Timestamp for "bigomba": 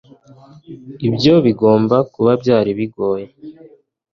1.45-1.97